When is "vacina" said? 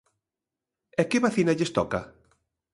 1.25-1.57